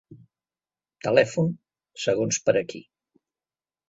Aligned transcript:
Telèfon, 1.07 1.51
segons 2.05 2.39
per 2.47 2.55
a 2.63 2.65
qui. 2.73 2.81